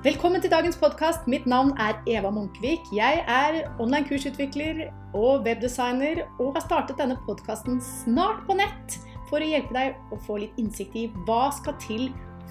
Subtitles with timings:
[0.00, 1.26] Velkommen til dagens podkast.
[1.28, 2.86] Mitt navn er Eva Munkvik.
[2.96, 4.78] Jeg er online kursutvikler
[5.12, 8.96] og webdesigner og har startet denne podkasten snart på nett
[9.28, 12.06] for å hjelpe deg å få litt innsikt i hva skal til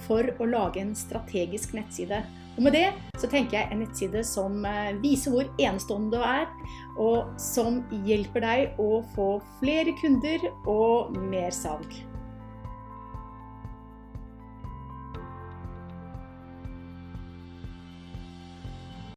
[0.06, 2.22] for å lage en strategisk nettside.
[2.54, 2.86] Og med det
[3.18, 6.46] så tenker jeg en nettside som eh, viser hvor enestående du er,
[7.02, 11.98] og som hjelper deg å få flere kunder og mer salg.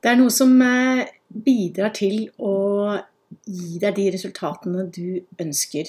[0.02, 2.54] Det er noe som eh, bidrar til å
[3.46, 5.88] gi deg de resultatene du ønsker.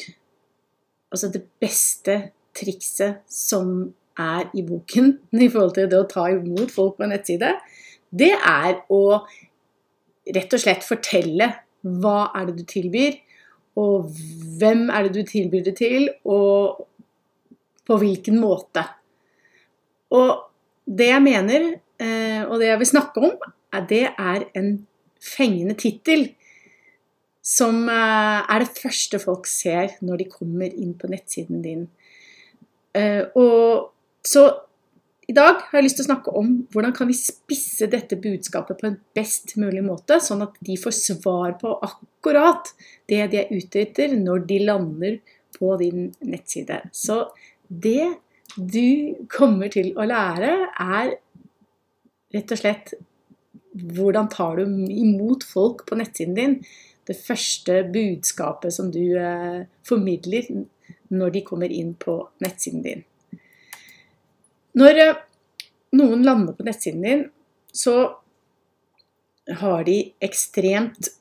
[1.13, 2.19] Altså det beste
[2.53, 7.13] trikset som er i boken i forhold til det å ta imot folk på en
[7.15, 7.55] nettside,
[8.13, 9.03] det er å
[10.33, 11.49] rett og slett fortelle
[11.83, 13.17] hva er det du tilbyr,
[13.81, 14.13] og
[14.59, 16.85] hvem er det du tilbyr det til, og
[17.83, 18.85] på hvilken måte.
[20.13, 20.45] Og
[20.85, 21.65] det jeg mener,
[21.97, 23.33] eh, og det jeg vil snakke om,
[23.89, 24.75] det er en
[25.23, 26.29] fengende tittel
[27.43, 31.87] som eh, er det første folk ser når de kommer inn på nettsiden din.
[32.95, 33.89] Eh, og
[34.23, 34.45] så
[35.27, 38.79] i dag har jeg lyst til å snakke om hvordan kan vi spisse dette budskapet
[38.79, 42.73] på en best mulig måte, sånn at de får svar på akkurat
[43.11, 45.17] det de er ute etter når de lander
[45.55, 46.81] på din nettside.
[46.91, 47.25] Så
[47.67, 48.11] det
[48.55, 50.51] du kommer til å lære,
[50.83, 51.15] er
[52.33, 52.93] rett og slett
[53.73, 56.57] hvordan tar du imot folk på nettsiden din?
[57.07, 60.47] Det første budskapet som du eh, formidler
[61.13, 63.03] når de kommer inn på nettsiden din.
[64.79, 65.23] Når eh,
[65.99, 67.25] noen lander på nettsiden din,
[67.73, 67.97] så
[69.59, 71.11] har de ekstremt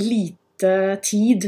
[0.00, 1.46] lite tid.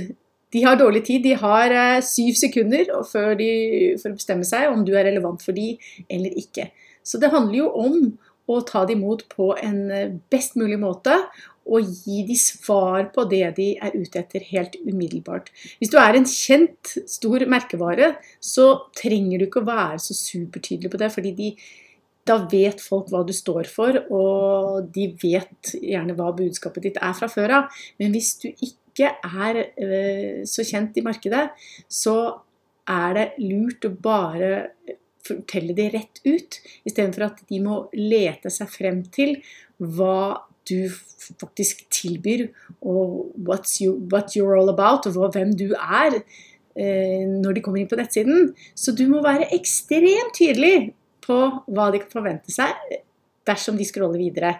[0.53, 1.25] De har dårlig tid.
[1.25, 5.81] De har eh, syv sekunder for å bestemme seg om du er relevant for dem
[6.13, 6.71] eller ikke.
[7.07, 7.99] Så det handler jo om
[8.47, 11.19] å ta dem imot på en eh, best mulig måte
[11.67, 15.51] og gi dem svar på det de er ute etter helt umiddelbart.
[15.81, 20.93] Hvis du er en kjent, stor merkevare, så trenger du ikke å være så supertydelig
[20.93, 21.51] på det, fordi de,
[22.27, 27.19] da vet folk hva du står for, og de vet gjerne hva budskapet ditt er
[27.19, 27.81] fra før av.
[27.99, 31.49] Men hvis du ikke er øh, så kjent i markedet,
[31.91, 32.17] så
[32.87, 34.53] er det lurt å bare
[35.27, 39.37] fortelle det rett ut, istedenfor at de må lete seg frem til
[39.77, 40.91] hva du
[41.41, 42.49] faktisk tilbyr,
[42.83, 43.33] og
[43.81, 47.99] you, what you're all about, og hvem du er eh, når de kommer inn på
[47.99, 48.53] nettsiden.
[48.75, 50.93] Så du må være ekstremt tydelig
[51.27, 52.75] på hva de kan forvente seg
[53.47, 54.57] dersom de scroller videre.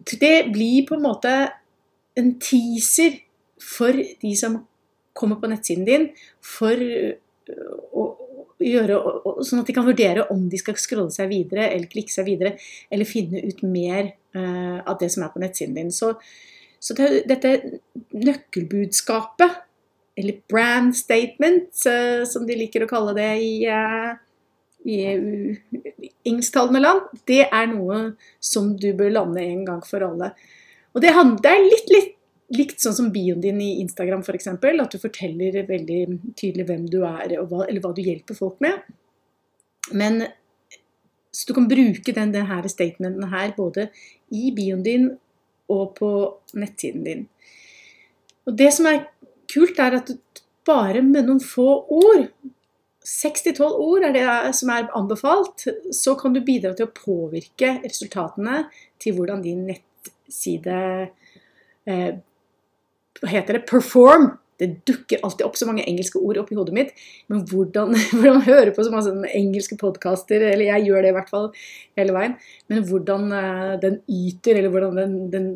[0.00, 1.34] Det blir på en måte
[2.18, 3.20] en teaser
[3.60, 4.62] for de som
[5.16, 6.06] kommer på nettsiden din,
[6.40, 8.04] for å,
[8.60, 8.98] gjøre,
[9.46, 12.54] sånn at de kan vurdere om de skal scrolle seg videre eller klikke seg videre,
[12.92, 15.92] eller finne ut mer uh, av det som er på nettsiden din.
[15.94, 16.12] Så,
[16.80, 17.54] så det, dette
[18.16, 19.60] nøkkelbudskapet,
[20.20, 24.12] eller brand statement, uh, som de liker å kalle det i, uh,
[24.84, 25.00] i
[26.28, 28.02] engelsktalende land, det er noe
[28.44, 30.34] som du bør lande en gang for alle.
[30.94, 32.16] Og det, er litt, litt
[32.54, 34.48] likt sånn som bioen din i Instagram f.eks.
[34.50, 36.00] At du forteller veldig
[36.38, 38.82] tydelig hvem du er, hva, eller hva du hjelper folk med.
[39.94, 40.24] Men
[41.30, 43.88] så du kan bruke den, denne statementen her både
[44.34, 45.10] i bioen din
[45.70, 46.10] og på
[46.58, 47.26] nettsiden din.
[48.50, 49.04] Og det som er
[49.50, 50.10] kult, er at
[50.66, 52.26] bare med noen få ord
[53.06, 54.24] 6-12 ord er det
[54.58, 55.64] som er anbefalt.
[55.96, 58.66] Så kan du bidra til å påvirke resultatene
[59.00, 60.80] til hvordan din nettside
[61.88, 62.18] eh,
[63.20, 64.32] hva heter det, perform.
[64.60, 66.90] Det dukker alltid opp så mange engelske ord oppi hodet mitt.
[67.32, 71.32] Men hvordan, hvordan hører på så masse engelske podkaster, eller jeg gjør det i hvert
[71.32, 71.48] fall
[71.96, 72.36] hele veien,
[72.68, 75.50] men hvordan uh, den yter, eller hvordan den, den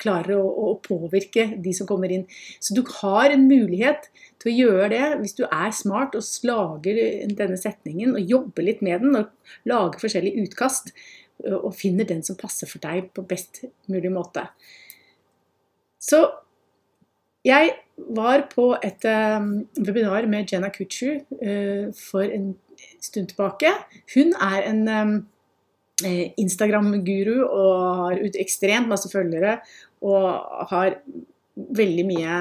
[0.00, 2.26] klarer å, å, påvirke de som kommer inn.
[2.58, 4.10] Så du har en mulighet
[4.42, 6.98] til å gjøre det hvis du er smart og lager
[7.38, 10.90] denne setningen og jobber litt med den og lager forskjellige utkast
[11.44, 14.46] og finner den som passer for deg på best mulig måte.
[16.02, 16.20] Så
[17.44, 17.74] jeg
[18.16, 22.54] var på et um, webinar med Jenna Kutcher uh, for en
[23.04, 23.70] stund tilbake.
[24.14, 25.14] Hun er en um,
[26.04, 29.58] eh, Instagram-guru og har ut ekstremt masse følgere
[30.04, 30.98] og har
[31.54, 32.38] veldig mye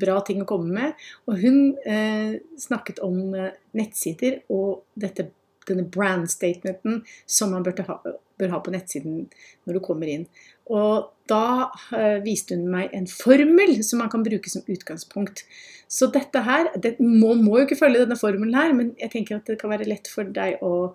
[0.00, 1.08] bra ting å komme med.
[1.28, 5.28] Og hun eh, snakket om uh, nettsider og dette,
[5.68, 7.98] denne brand statementen som man bør ha,
[8.38, 9.26] bør ha på nettsiden
[9.66, 10.24] når du kommer inn.
[10.68, 15.44] Og da uh, viste hun meg en formel som man kan bruke som utgangspunkt.
[15.88, 19.38] Så dette her det, må, må jo ikke følge denne formelen her, men jeg tenker
[19.38, 20.90] at det kan være lett for deg å,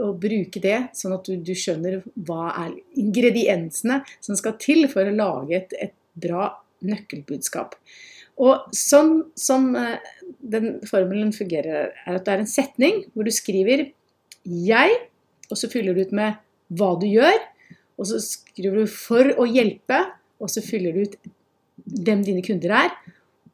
[0.00, 5.08] å bruke det, sånn at du, du, skjønner hva er ingrediensene som skal til for
[5.08, 6.50] å lage et, et bra
[6.84, 7.76] nøkkelbudskap.
[8.40, 9.98] Og sånn som eh,
[10.40, 13.90] den formelen fungerer, er at det er en setning hvor du skriver
[14.44, 15.00] 'jeg',
[15.50, 16.38] og så fyller du ut med
[16.72, 17.36] hva du gjør.
[18.00, 20.00] Og så skriver du 'for å hjelpe',
[20.40, 21.16] og så fyller du ut
[22.00, 22.90] hvem dine kunder er.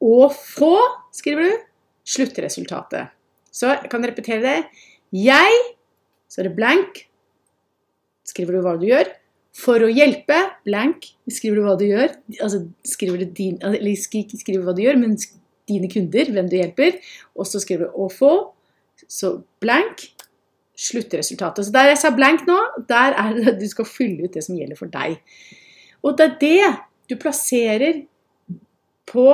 [0.00, 0.78] Og få,
[1.12, 1.64] skriver du,
[2.06, 3.10] sluttresultatet.
[3.50, 4.58] Så jeg kan repetere det.
[5.12, 5.52] Jeg,
[6.28, 7.06] så er det blank.
[8.26, 9.10] Skriver du hva du gjør.
[9.56, 12.12] For å hjelpe, blank, skriver du hva du gjør.
[12.44, 15.16] Altså skriver du din, eller skriver hva du gjør, men
[15.66, 17.00] dine kunder, hvem du hjelper.
[17.34, 18.52] Og så skriver du 'å få',
[19.08, 20.12] så blank,
[20.76, 21.66] sluttresultatet.
[21.66, 22.58] Så der jeg sa blank nå,
[22.88, 25.18] der er det at du skal fylle ut det som gjelder for deg.
[26.04, 26.72] Og det er det
[27.10, 28.02] du plasserer
[29.06, 29.26] på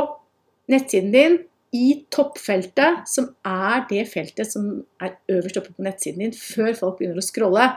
[0.71, 1.39] nettsiden din
[1.73, 6.99] i toppfeltet, som er det feltet som er øverst oppe på nettsiden din, før folk
[6.99, 7.69] begynner å scrolle.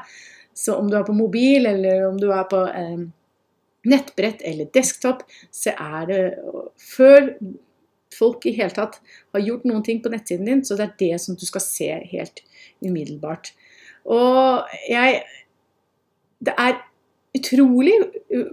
[0.55, 3.05] Så om du er på mobil, eller om du er på eh,
[3.87, 6.23] nettbrett eller desktop, så er det
[6.81, 7.31] Før
[8.15, 8.99] folk i hele tatt
[9.35, 11.89] har gjort noen ting på nettsiden din, så det er det som du skal se
[12.11, 12.43] helt
[12.83, 13.53] umiddelbart.
[14.05, 15.23] Og jeg
[16.45, 16.75] Det er
[17.35, 17.93] utrolig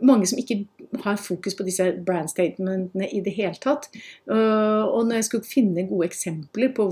[0.03, 0.65] mange som ikke
[1.03, 3.89] har fokus på disse brand statementene i det hele tatt.
[4.27, 6.89] Og når jeg skulle finne gode eksempler på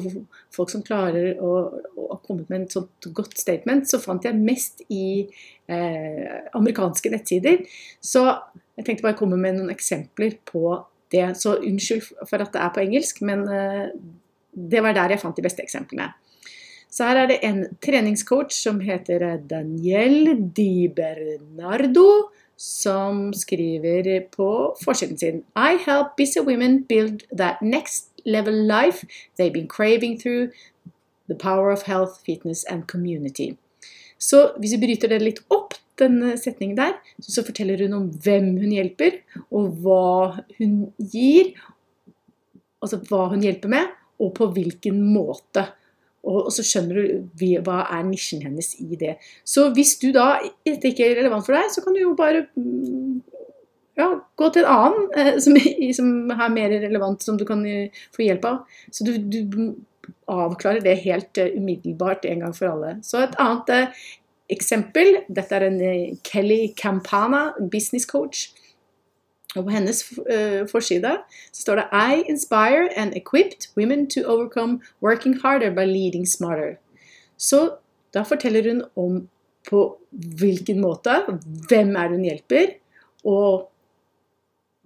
[0.54, 1.52] folk som klarer å,
[1.96, 5.26] å komme med et sånt godt statement, så fant jeg mest i
[5.70, 7.64] eh, amerikanske nettsider.
[8.00, 8.24] Så
[8.78, 10.64] jeg tenkte bare å komme med noen eksempler på
[11.12, 11.26] det.
[11.40, 13.86] Så unnskyld for at det er på engelsk, men eh,
[14.50, 16.12] det var der jeg fant de beste eksemplene.
[16.90, 24.50] Så her er det en treningscoach som heter Daniel Di Bernardo, som skriver på
[24.84, 29.06] forsiden sin I help busy women build that next level life
[29.38, 30.50] they've been craving through
[31.28, 33.54] the power of health, fitness and community.
[34.18, 38.54] Så hvis vi bryter det litt opp, denne setningen der, så forteller hun om hvem
[38.60, 39.20] hun hjelper,
[39.52, 40.76] og hva hun
[41.12, 41.52] gir.
[42.80, 45.66] Altså hva hun hjelper med, og på hvilken måte.
[46.28, 49.16] Og, så skjønner du hva er nisjen hennes i det.
[49.46, 50.34] Så hvis du da
[50.66, 53.20] dette ikke er relevant for deg, så kan du jo bare mm,
[54.00, 55.56] ja, gå til en annen eh, som,
[55.96, 58.80] som, er mer relevant, som du kan eh, få hjelp av.
[58.92, 59.40] Så du, du
[60.30, 62.96] avklarer det helt uh, umiddelbart en gang for alle.
[63.06, 63.96] Så et annet
[64.50, 65.22] eksempel.
[65.30, 65.80] Dette er en
[66.26, 68.50] Kelly Campana, business coach.
[69.56, 71.16] Og på hennes uh, forside
[71.52, 76.76] står det I inspire and equipped women to overcome working harder by leading smarter.
[77.36, 77.70] Så
[78.14, 79.28] da forteller hun om
[79.70, 81.10] på hvilken måte,
[81.68, 82.72] hvem er hun hjelper,
[83.24, 83.68] og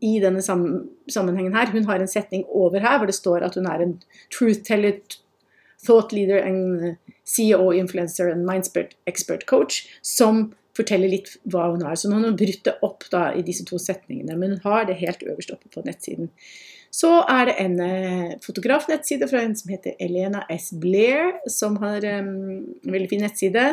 [0.03, 3.67] i denne sammenhengen her, hun har en setning over her hvor det står at hun
[3.67, 3.95] er en
[4.33, 4.99] truth teller,
[5.85, 11.97] thought leader and CEO, influencer and mindspert expert coach, som forteller litt hva hun har.
[11.99, 15.01] Så nå har brutt det opp da, i disse to setningene, men hun har det
[15.01, 16.31] helt øverst oppe på nettsiden.
[16.95, 20.71] Så er det en eh, fotografnettside fra en som heter Elena S.
[20.79, 22.29] Blair, som har um,
[22.85, 23.65] en veldig fin nettside.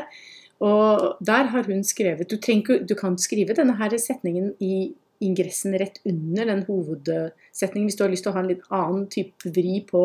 [0.62, 5.78] Og der har hun skrevet Du, trenger, du kan skrive denne her setningen i ingressen
[5.78, 9.54] rett under den hovedsetningen hvis du har lyst til å ha en litt annen type
[9.54, 10.04] vri på,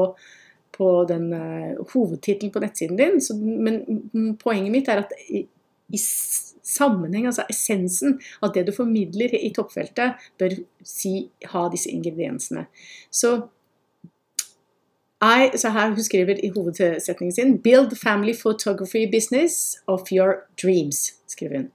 [0.76, 3.20] på den uh, hovedtittelen på nettsiden din.
[3.25, 5.46] Så, men poenget mitt er at i,
[5.88, 6.02] i
[6.67, 12.67] sammenheng, altså essensen av det du formidler i toppfeltet, bør si, ha disse ingrediensene.
[13.11, 13.37] Så
[15.23, 21.15] I, så her Hun skriver i hovedsetningen sin 'Build family photography business of your dreams'.
[21.27, 21.70] skriver hun.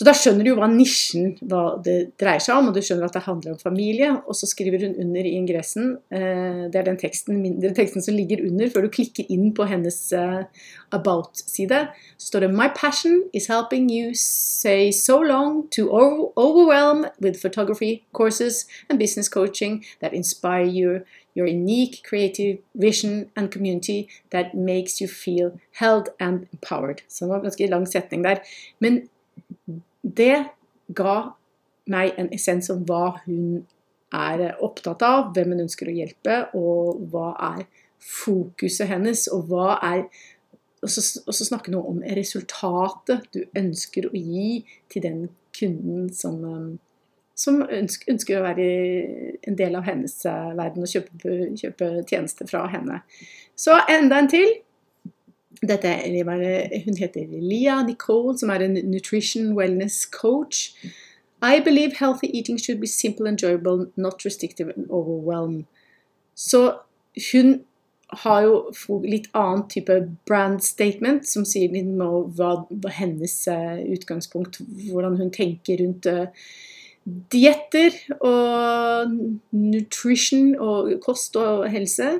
[0.00, 3.10] Så da skjønner du jo hva nisjen hva det dreier seg om, og du skjønner
[3.10, 4.14] at det handler om familie.
[4.24, 8.16] Og så skriver hun under i ingressen, eh, det er den teksten, mindre teksten som
[8.16, 10.64] ligger under før du klikker inn på hennes eh,
[10.96, 11.82] about-side,
[12.16, 18.00] så står det My passion is helping you say so long to overwhelm with photography
[18.16, 21.02] courses and business coaching that inspire you
[21.36, 27.04] your unique creative vision and community that makes you feel held and empowered.
[27.08, 28.38] Så det var en ganske lang setning der.
[28.78, 29.02] Men
[30.02, 30.46] det
[30.96, 31.16] ga
[31.90, 33.62] meg en essens om hva hun
[34.14, 37.64] er opptatt av, hvem hun ønsker å hjelpe, og hva er
[38.00, 40.06] fokuset hennes, og hva er
[40.80, 45.18] og så, og så snakke noe om resultatet du ønsker å gi til den
[45.56, 46.70] kunden som, um,
[47.36, 48.68] som ønsker, ønsker, å være
[49.44, 53.02] en del av hennes uh, verden og kjøpe, kjøpe tjenester fra henne.
[53.52, 54.54] Så enda en til.
[55.66, 55.90] Dette,
[56.84, 60.74] hun heter Lia Nicole, som er en nutrition wellness coach.
[61.42, 65.64] I believe healthy eating should be simple, enjoyable, not restrictive and overwhelmed.
[66.34, 66.78] Så
[67.32, 67.60] hun
[68.24, 69.94] har jo litt annen type
[70.26, 76.08] brand statement, som sier litt om hva, hva hennes uh, utgangspunkt, hvordan hun tenker rundt
[76.10, 76.26] uh,
[77.32, 79.14] dietter og
[79.54, 82.18] nutrition og kost og helse.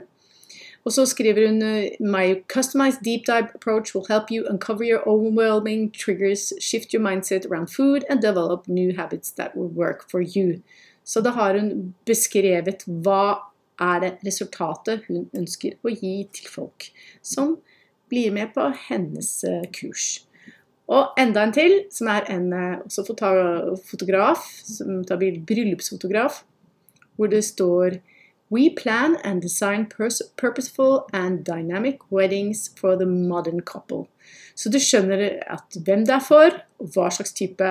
[0.84, 1.62] Og så skriver hun
[2.00, 7.46] My customized deep dive approach will help you uncover your overwhelming triggers, shift your mindset
[7.46, 10.62] around food and develop new habits that will work for you.
[11.04, 16.90] Så da har hun beskrevet hva er det resultatet hun ønsker å gi til folk
[17.22, 17.56] som
[18.10, 20.20] blir med på hennes eh, kurs.
[20.90, 22.82] Og enda en til, som er en eh,
[23.90, 26.42] fotograf, som tar bryllupsfotograf,
[27.16, 28.00] hvor det står
[28.50, 29.86] We plan and design
[30.36, 34.08] purposeful and dynamic weddings for the modern couple.
[34.54, 37.66] Så du skjønner at hvem det er for, og hva slags type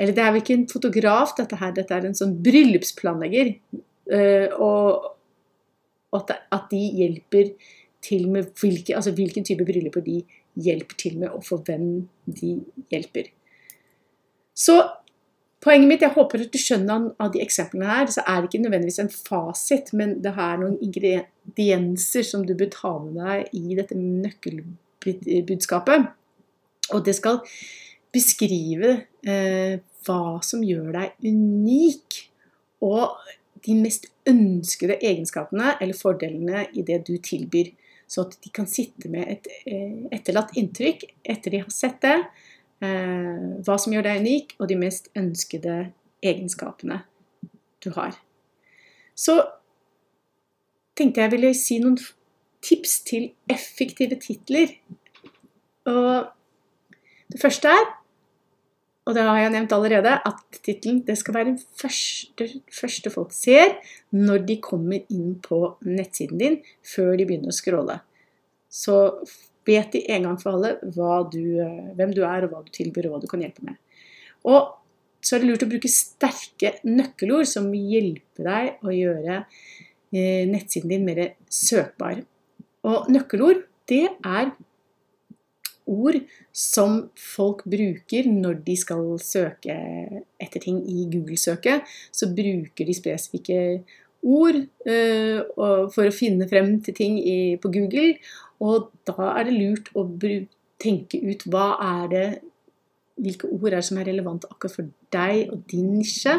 [0.00, 3.50] Eller det er vel ikke en fotograf, dette her, dette er en sånn bryllupsplanlegger.
[4.08, 5.10] Uh, og
[6.16, 7.52] at de hjelper
[8.02, 10.22] til med hvilke, altså hvilken type brylluper de
[10.64, 12.56] hjelper til med, og for hvem de
[12.90, 13.28] hjelper.
[14.56, 14.80] Så
[15.62, 18.64] poenget mitt, jeg håper at du skjønner av de eksemplene her, så er det ikke
[18.64, 23.62] nødvendigvis en fasit, men det er noen ingredienser som du bør ta med deg i
[23.78, 26.00] dette nøkkelbudskapet.
[26.92, 27.36] Og det skal
[28.12, 28.88] beskrive
[29.24, 29.74] eh,
[30.06, 32.08] hva som gjør deg unik.
[32.82, 33.02] Og
[33.62, 37.70] de mest ønskede egenskapene eller fordelene i det du tilbyr.
[38.10, 42.18] Så at de kan sitte med et eh, etterlatt inntrykk etter de har sett det.
[42.82, 47.02] Eh, hva som gjør deg unik, og de mest ønskede egenskapene
[47.82, 48.16] du har.
[49.14, 49.38] Så
[50.98, 51.98] tenkte jeg ville si noen
[52.62, 54.76] tips til effektive titler.
[55.90, 56.30] Og
[57.32, 57.90] det første er
[59.02, 63.74] og det har jeg nevnt allerede, at tittelen skal være det første, første, folk ser
[64.14, 67.96] når de kommer inn på nettsiden din, før de begynner å scrolle.
[68.70, 68.94] Så
[69.66, 70.76] vet de en gang for alle
[71.32, 71.42] du,
[71.98, 73.78] hvem du er, og hva du tilbyr, og hva du kan hjelpe med.
[74.48, 74.72] Og
[75.22, 80.90] så er det lurt å bruke sterke nøkkelord som hjelper deg å gjøre eh, nettsiden
[80.90, 82.24] din mer søkbar.
[82.82, 84.50] Og nøkkelord, det er
[85.92, 86.18] ord
[86.54, 89.74] som folk bruker når de skal søke
[90.42, 91.86] etter ting i Google-søket.
[92.10, 93.58] Så bruker de spesifikke
[94.22, 95.38] ord uh,
[95.90, 97.18] for å finne frem til ting
[97.62, 98.14] på Google.
[98.62, 100.06] Og da er det lurt å
[100.82, 102.26] tenke ut hva er det
[103.22, 106.38] hvilke ord er som er relevante akkurat for deg og din nisje,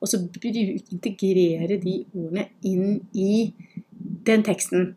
[0.00, 3.52] og så integrere de ordene inn i
[4.26, 4.94] den teksten.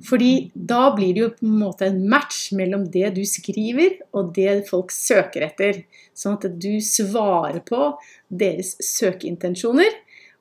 [0.00, 4.32] Fordi da blir det jo på en måte en match mellom det du skriver og
[4.36, 5.82] det folk søker etter.
[6.16, 7.92] Sånn at du svarer på
[8.28, 9.92] deres søkeintensjoner.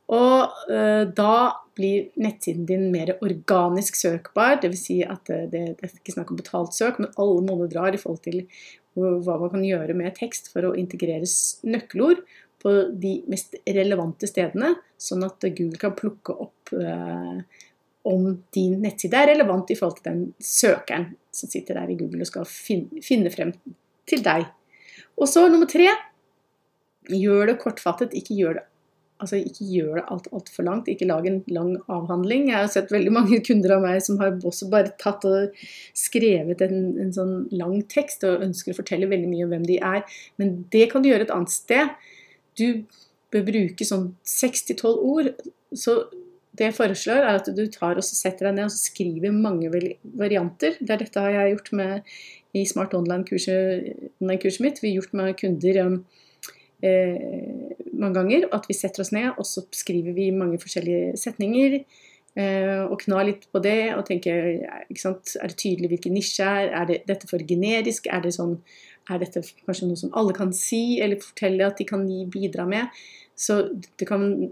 [0.10, 1.34] Og uh, da
[1.78, 4.58] blir nettsiden din mer organisk søkbar.
[4.64, 4.84] Dvs.
[4.84, 7.96] Si at det, det, det, er ikke snakk om betalt søk, men alle måneder drar
[7.96, 8.44] i forhold til
[9.00, 11.28] hva man kan gjøre med tekst for å integrere
[11.70, 12.24] nøkkelord
[12.60, 17.40] på de mest relevante stedene, sånn at Google kan plukke opp uh,
[18.10, 18.26] om
[18.56, 22.30] din nettside er relevant i forhold til den søkeren som sitter der i Google og
[22.30, 23.54] skal finne, frem
[24.10, 24.48] til deg.
[25.20, 25.88] Og så nummer tre
[27.10, 28.66] gjør det kortfattet, ikke gjør det
[29.20, 30.88] Altså ikke gjør det alt altfor langt.
[30.92, 32.48] Ikke lag en lang avhandling.
[32.52, 35.60] Jeg har sett veldig mange kunder av meg som har også bare tatt og
[35.98, 39.78] skrevet en, en sånn lang tekst og ønsker å fortelle veldig mye om hvem de
[39.92, 40.08] er.
[40.42, 41.94] Men det kan du gjøre et annet sted.
[42.60, 42.84] Du
[43.34, 45.34] bør bruke sånn 6-12 ord.
[45.76, 46.00] Så
[46.60, 49.70] det jeg foreslår, er at du tar og setter deg ned og skriver mange
[50.18, 50.76] varianter.
[50.80, 52.14] Det er dette har jeg gjort med,
[52.58, 53.92] i Smart Online-kurset
[54.24, 54.82] online mitt.
[54.82, 55.78] Vi har gjort med kunder
[56.82, 57.69] eh,
[58.02, 58.48] mange ganger.
[58.56, 61.82] At vi setter oss ned, og så skriver vi mange forskjellige setninger.
[62.40, 66.70] Eh, og knar litt på det og tenker Er det tydelig hvilken nisje er?
[66.82, 68.08] Er det, dette for generisk?
[68.08, 68.60] Er det sånn
[69.10, 72.94] er dette kanskje noe som alle kan si, eller fortelle at de kan bidra med?
[73.34, 73.64] Så
[73.98, 74.52] det kan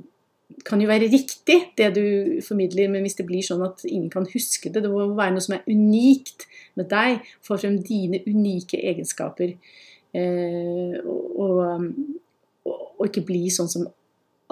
[0.65, 4.27] kan jo være riktig, det du formidler, men hvis det blir sånn at ingen kan
[4.31, 6.47] huske det Det må være noe som er unikt
[6.79, 7.25] med deg.
[7.43, 9.57] Få frem dine unike egenskaper.
[10.15, 11.83] Eh, og,
[12.97, 13.87] og, ikke bli sånn som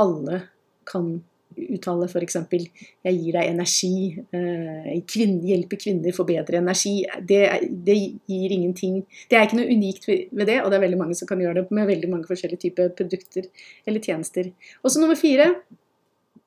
[0.02, 0.44] alle
[0.86, 1.16] kan
[1.56, 2.36] uttale, f.eks.
[2.52, 4.25] 'Jeg gir deg energi'.
[4.36, 7.06] Eh, kvinn, 'Hjelper kvinner få bedre energi'.
[7.22, 7.42] Det,
[7.86, 7.96] det,
[8.28, 11.28] gir ingenting Det er ikke noe unikt ved det, og det er veldig mange som
[11.28, 13.48] kan gjøre det med veldig mange forskjellige typer produkter
[13.88, 14.52] eller tjenester.
[14.84, 15.56] Og så nummer fire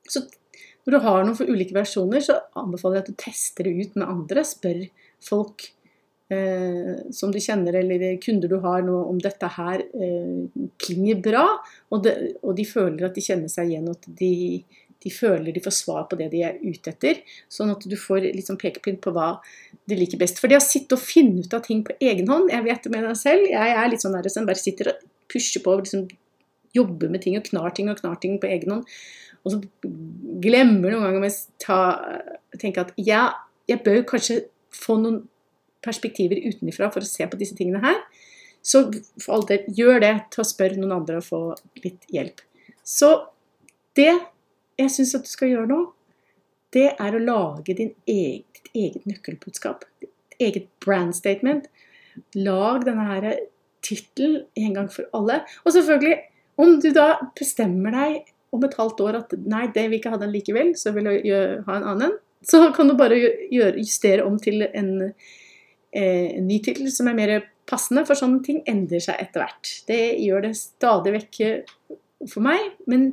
[0.09, 0.25] så
[0.89, 3.97] når du har noen for ulike versjoner, så anbefaler jeg at du tester det ut
[4.01, 4.45] med andre.
[4.49, 4.87] Spør
[5.21, 5.67] folk
[7.15, 10.43] som du kjenner, eller kunder du har nå, om dette her eh,
[10.85, 11.47] klinger bra.
[11.89, 14.35] Og, det, og, de føler at de kjenner seg igjen, og at de
[15.05, 17.21] de føler de får svar på det de er ute etter.
[17.53, 19.29] Sånn at du får liksom pekepinn på hva
[19.89, 20.41] de liker best.
[20.43, 22.93] For det å sitte og finne ut av ting på egen hånd Jeg vet det
[22.95, 23.47] med deg selv.
[23.47, 26.09] Jeg er litt sånn der som bare sitter og pusher på og liksom
[26.77, 28.99] jobber med ting og knar ting og knar ting på egen hånd.
[29.47, 29.63] Og så
[30.43, 33.29] glemmer noen ganger å tenke at ja,
[33.71, 34.43] jeg bør kanskje
[34.75, 35.23] få noen
[35.85, 38.01] perspektiver utenfra for å se på disse tingene her.
[38.65, 38.89] Så
[39.23, 41.43] for all del, gjør det til å spørre noen andre og få
[41.85, 42.43] litt hjelp.
[42.83, 43.13] Så
[43.99, 44.13] det
[44.79, 45.81] jeg syns at du skal gjøre nå,
[46.75, 49.87] det er å lage din egen, ditt eget nøkkelbudskap.
[50.03, 51.69] Ditt eget brand statement.
[52.37, 53.29] Lag denne her
[53.87, 55.41] tittelen en gang for alle.
[55.65, 56.19] Og selvfølgelig,
[56.59, 60.21] om du da bestemmer deg om et halvt år at nei, det vil ikke ha
[60.21, 61.19] den likevel, så vil du
[61.67, 62.17] ha en annen,
[62.47, 63.19] så kan du bare
[63.51, 65.13] justere om til en,
[65.93, 67.35] en ny tittel som er mer
[67.69, 69.73] passende, for sånne ting endrer seg etter hvert.
[69.89, 71.41] Det gjør det stadig vekk
[72.29, 73.11] for meg, men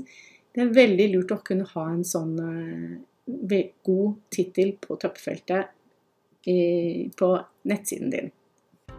[0.55, 5.73] det er veldig lurt å kunne ha en sånn uh, god tittel på toppfeltet
[6.45, 7.29] på
[7.65, 8.27] nettsiden din.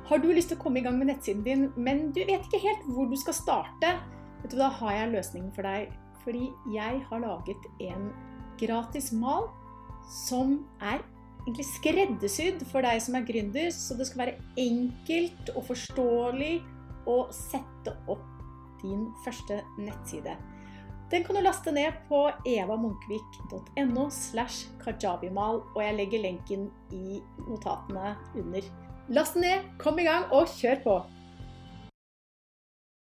[0.06, 2.62] Har du lyst til å komme i gang med nettsiden din, men du vet ikke
[2.62, 3.92] helt hvor du skal starte?
[4.42, 5.92] Vet du, Da har jeg løsningen for deg.
[6.24, 8.08] Fordi jeg har laget en
[8.58, 9.46] gratis mal
[10.10, 11.02] som er
[11.46, 13.70] egentlig skreddersydd for deg som er gründer.
[13.74, 16.58] Så det skal være enkelt og forståelig
[17.06, 18.26] å sette opp
[18.82, 20.34] din første nettside.
[21.10, 28.16] Den kan du laste ned på evamunkvik.no slash kajabimal, og jeg legger lenken i notatene
[28.34, 28.66] under.
[29.14, 30.96] Last den ned, kom i gang og kjør på!